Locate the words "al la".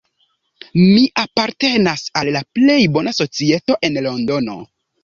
2.23-2.43